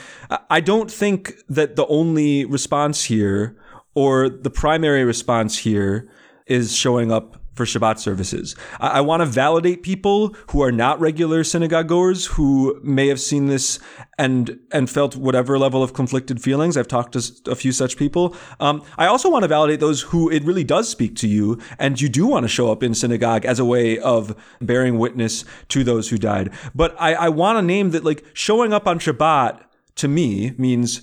[0.50, 3.58] I don't think that the only response here,
[3.96, 6.10] or the primary response here,
[6.46, 8.56] is showing up for Shabbat services.
[8.80, 13.20] I, I want to validate people who are not regular synagogue goers who may have
[13.20, 13.80] seen this
[14.18, 16.78] and and felt whatever level of conflicted feelings.
[16.78, 18.36] I've talked to a few such people.
[18.60, 22.00] Um, I also want to validate those who it really does speak to you, and
[22.00, 25.84] you do want to show up in synagogue as a way of bearing witness to
[25.84, 26.52] those who died.
[26.74, 29.62] But I, I want to name that like showing up on Shabbat
[29.96, 31.02] to me means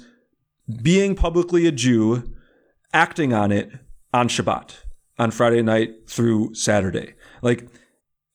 [0.83, 2.33] being publicly a Jew,
[2.93, 3.71] acting on it
[4.13, 4.84] on Shabbat
[5.19, 7.15] on Friday night through Saturday.
[7.43, 7.69] Like,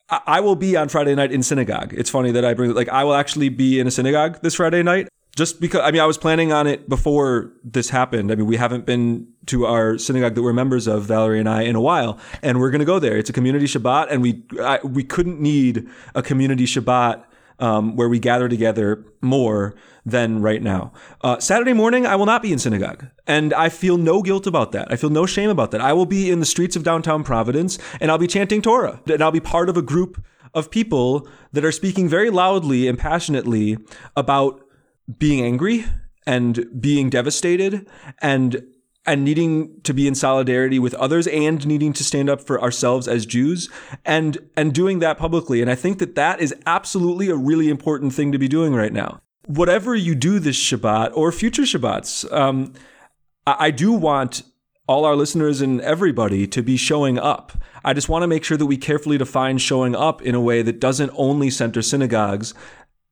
[0.09, 1.93] I will be on Friday night in synagogue.
[1.95, 4.81] It's funny that I bring like I will actually be in a synagogue this Friday
[4.81, 8.31] night just because I mean I was planning on it before this happened.
[8.31, 11.61] I mean we haven't been to our synagogue that we're members of Valerie and I
[11.61, 13.17] in a while and we're going to go there.
[13.17, 17.23] It's a community Shabbat and we I, we couldn't need a community Shabbat
[17.59, 19.75] um, where we gather together more
[20.09, 20.91] than right now.
[21.21, 24.71] Uh, Saturday morning, I will not be in synagogue, and I feel no guilt about
[24.73, 24.91] that.
[24.91, 25.81] I feel no shame about that.
[25.81, 29.21] I will be in the streets of downtown Providence, and I'll be chanting Torah, and
[29.21, 33.77] I'll be part of a group of people that are speaking very loudly and passionately
[34.15, 34.61] about
[35.17, 35.85] being angry
[36.25, 37.87] and being devastated
[38.21, 38.63] and
[39.05, 43.07] and needing to be in solidarity with others and needing to stand up for ourselves
[43.07, 43.69] as Jews
[44.05, 48.13] and and doing that publicly and I think that that is absolutely a really important
[48.13, 49.21] thing to be doing right now.
[49.49, 52.73] Whatever you do this Shabbat or future Shabbats, um,
[53.47, 54.43] I, I do want
[54.87, 57.51] all our listeners and everybody to be showing up.
[57.83, 60.61] I just want to make sure that we carefully define showing up in a way
[60.61, 62.53] that doesn't only center synagogues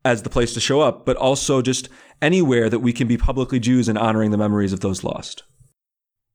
[0.05, 1.89] as the place to show up, but also just
[2.21, 5.41] anywhere that we can be publicly Jews and honoring the memories of those lost.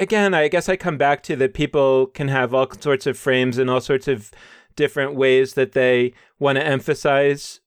[0.01, 3.57] Again, I guess I come back to that people can have all sorts of frames
[3.57, 4.33] and all sorts of
[4.75, 7.61] different ways that they want to emphasize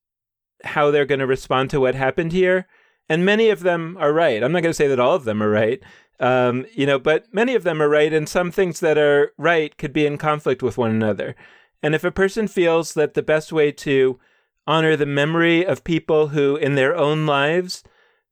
[0.66, 2.68] how they're going to respond to what happened here.
[3.07, 4.43] And many of them are right.
[4.43, 5.82] I'm not going to say that all of them are right,
[6.20, 8.11] um, you know, but many of them are right.
[8.11, 11.36] And some things that are right could be in conflict with one another.
[11.84, 14.20] And if a person feels that the best way to
[14.66, 17.84] honor the memory of people who, in their own lives,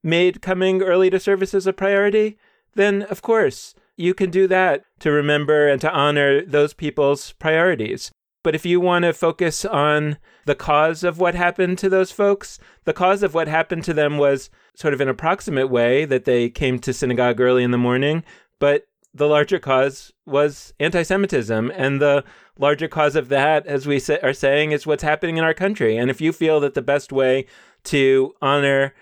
[0.02, 2.38] made coming early to services a priority,
[2.76, 8.12] then of course you can do that to remember and to honor those people's priorities.
[8.44, 12.60] But if you want to focus on the cause of what happened to those folks,
[12.84, 16.50] the cause of what happened to them was sort of an approximate way that they
[16.50, 18.24] came to synagogue early in the morning.
[18.60, 21.72] But the larger cause was anti Semitism.
[21.76, 22.24] And the
[22.58, 25.98] larger cause of that, as we are saying, is what's happening in our country.
[25.98, 27.46] And if you feel that the best way
[27.86, 28.94] to honor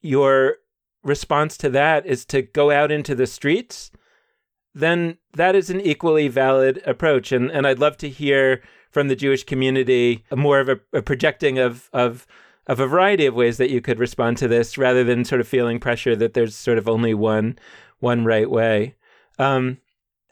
[0.00, 0.56] your
[1.02, 3.90] response to that is to go out into the streets,
[4.74, 7.32] then that is an equally valid approach.
[7.32, 11.58] And and I'd love to hear from the Jewish community more of a, a, projecting
[11.58, 12.26] of of
[12.66, 15.48] of a variety of ways that you could respond to this, rather than sort of
[15.48, 17.58] feeling pressure that there's sort of only one
[17.98, 18.94] one right way.
[19.38, 19.78] Um,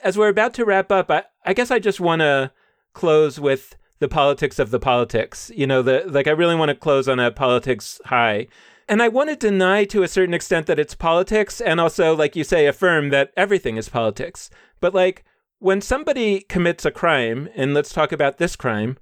[0.02, 2.52] as we're about to wrap up, I, I guess I just want to
[2.92, 5.50] close with the politics of the politics.
[5.54, 8.46] You know, the like I really want to close on a politics high.
[8.90, 12.34] And I want to deny to a certain extent that it's politics and also, like
[12.34, 14.50] you say, affirm that everything is politics.
[14.80, 15.24] But like
[15.60, 18.98] when somebody commits a crime, and let's talk about this crime,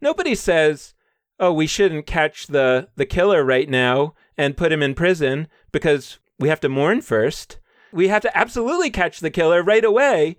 [0.00, 0.94] nobody says,
[1.40, 6.20] oh, we shouldn't catch the, the killer right now and put him in prison because
[6.38, 7.58] we have to mourn first.
[7.92, 10.36] We have to absolutely catch the killer right away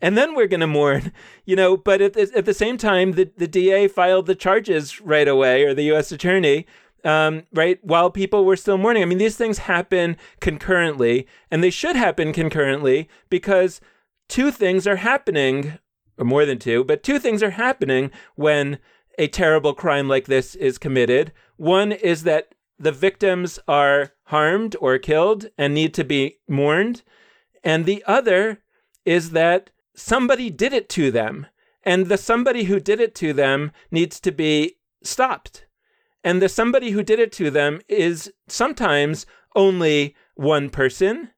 [0.00, 1.12] and then we're going to mourn,
[1.44, 1.76] you know.
[1.76, 5.64] But at the, at the same time, the, the DA filed the charges right away,
[5.64, 6.12] or the U.S.
[6.12, 6.66] attorney,
[7.06, 9.02] um, right, while people were still mourning.
[9.02, 13.80] I mean, these things happen concurrently, and they should happen concurrently because
[14.28, 15.78] two things are happening,
[16.18, 18.78] or more than two, but two things are happening when
[19.18, 21.32] a terrible crime like this is committed.
[21.56, 27.02] One is that the victims are harmed or killed and need to be mourned.
[27.64, 28.62] And the other
[29.04, 31.46] is that somebody did it to them.
[31.82, 35.65] And the somebody who did it to them needs to be stopped.
[36.26, 41.30] And the somebody who did it to them is sometimes only one person,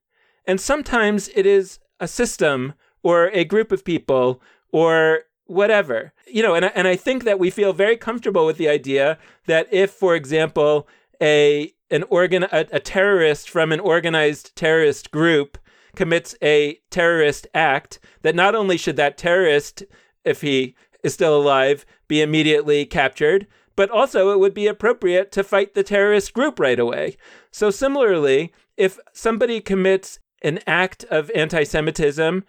[0.47, 2.73] and sometimes it is a system
[3.03, 6.11] or a group of people or whatever.
[6.25, 9.67] You know, and, and I think that we feel very comfortable with the idea that
[9.71, 10.87] if, for example,
[11.21, 15.59] a an organ a, a terrorist from an organized terrorist group
[15.95, 19.83] commits a terrorist act, that not only should that terrorist,
[20.25, 23.45] if he is still alive, be immediately captured,
[23.79, 27.15] but also it would be appropriate to fight the terrorist group right away.
[27.49, 32.43] So, similarly, if somebody commits an act of anti Semitism,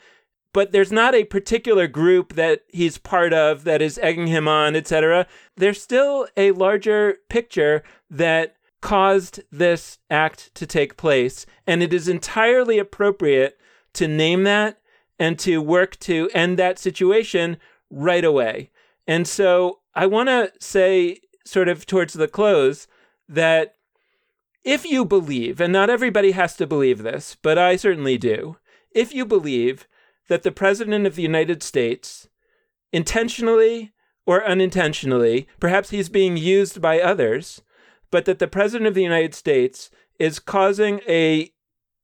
[0.53, 4.75] but there's not a particular group that he's part of that is egging him on,
[4.75, 5.25] etc.,
[5.57, 11.47] there's still a larger picture that caused this act to take place.
[11.65, 13.57] And it is entirely appropriate
[13.93, 14.81] to name that
[15.17, 17.59] and to work to end that situation
[17.89, 18.73] right away.
[19.11, 22.87] And so I want to say, sort of towards the close,
[23.29, 23.75] that
[24.63, 28.59] if you believe, and not everybody has to believe this, but I certainly do,
[28.93, 29.89] if you believe
[30.29, 32.29] that the President of the United States,
[32.93, 33.93] intentionally
[34.27, 37.63] or unintentionally, perhaps he's being used by others,
[38.13, 39.91] but that the President of the United States
[40.21, 41.51] is causing a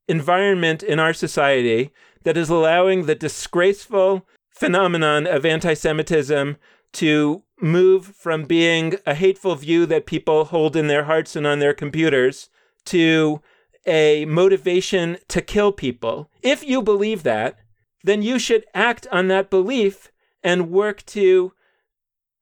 [0.09, 1.93] environment in our society
[2.25, 6.57] that is allowing the disgraceful phenomenon of anti Semitism
[6.93, 11.59] to move from being a hateful view that people hold in their hearts and on
[11.59, 12.51] their computers
[12.85, 13.41] to
[13.87, 16.31] a motivation to kill people.
[16.43, 17.59] If you believe that,
[18.03, 20.11] then you should act on that belief
[20.43, 21.53] and work to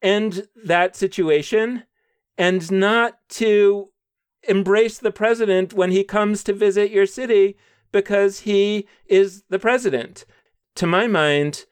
[0.03, 1.84] end that situation
[2.36, 3.88] and not to
[4.49, 7.57] embrace the president when he comes to visit your city
[7.92, 10.26] because he is the president.
[10.76, 11.64] To my mind,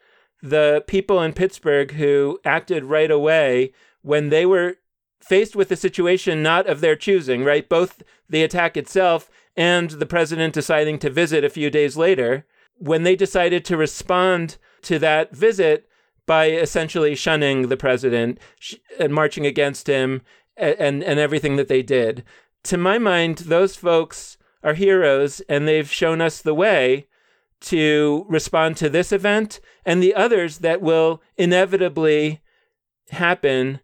[0.43, 3.73] the people in Pittsburgh who acted right away
[4.03, 4.77] when they were
[5.21, 7.69] faced with a situation not of their choosing, right?
[7.69, 12.45] Both the attack itself and the president deciding to visit a few days later,
[12.77, 15.89] when they decided to respond to that visit
[16.27, 18.39] by essentially shunning the president
[18.99, 20.23] and marching against him
[20.57, 22.25] and, and, everything that they did.
[22.65, 27.07] To my mind, those folks are heroes and they've shown us the way
[27.63, 32.41] to respond to this event and the others that will inevitably
[33.11, 33.81] happen,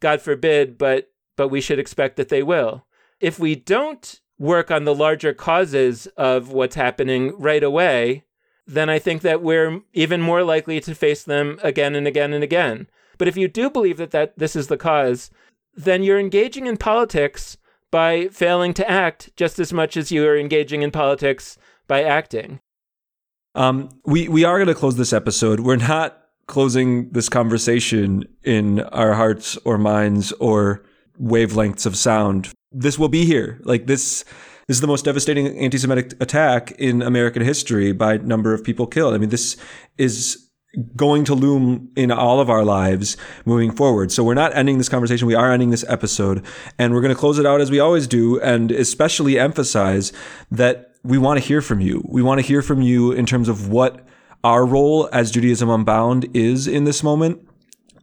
[0.00, 2.84] God forbid, but but we should expect that they will.
[3.20, 8.24] If we don't work on the larger causes of what's happening right away,
[8.66, 12.44] then I think that we're even more likely to face them again and again and
[12.44, 12.88] again.
[13.18, 15.30] But if you do believe that, that this is the cause,
[15.74, 17.56] then you're engaging in politics
[17.90, 21.56] by failing to act just as much as you are engaging in politics
[21.86, 22.60] by acting.
[23.58, 25.58] Um, we we are going to close this episode.
[25.58, 30.84] We're not closing this conversation in our hearts or minds or
[31.20, 32.52] wavelengths of sound.
[32.70, 33.60] This will be here.
[33.64, 34.24] Like this
[34.68, 39.14] this is the most devastating anti-Semitic attack in American history by number of people killed.
[39.14, 39.56] I mean, this
[39.96, 40.48] is
[40.94, 44.12] going to loom in all of our lives moving forward.
[44.12, 45.26] So we're not ending this conversation.
[45.26, 46.44] We are ending this episode
[46.78, 50.12] and we're going to close it out as we always do and especially emphasize
[50.50, 52.04] that we want to hear from you.
[52.06, 54.06] We want to hear from you in terms of what
[54.44, 57.48] our role as Judaism Unbound is in this moment,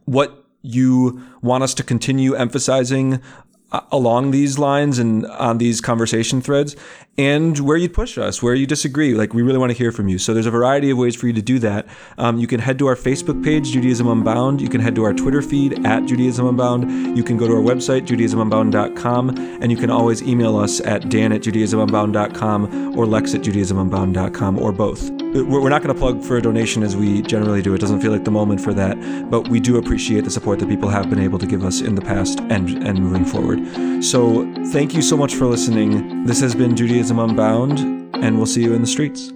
[0.06, 3.22] what you want us to continue emphasizing
[3.70, 6.74] uh, along these lines and on these conversation threads
[7.18, 9.14] and where you'd push us, where you disagree.
[9.14, 10.18] Like, we really want to hear from you.
[10.18, 11.86] So, there's a variety of ways for you to do that.
[12.18, 14.60] Um, you can head to our Facebook page, Judaism Unbound.
[14.60, 17.16] You can head to our Twitter feed at Judaism Unbound.
[17.16, 19.30] You can go to our website, JudaismUnbound.com.
[19.62, 24.72] And you can always email us at Dan at JudaismUnbound.com or Lex at JudaismUnbound.com or
[24.72, 25.10] both.
[25.10, 27.74] We're not going to plug for a donation as we generally do.
[27.74, 28.96] It doesn't feel like the moment for that.
[29.30, 31.94] But we do appreciate the support that people have been able to give us in
[31.94, 34.04] the past and, and moving forward.
[34.04, 36.24] So, thank you so much for listening.
[36.24, 36.74] This has been
[37.06, 39.32] Judaism Unbound, and we'll see you in the streets.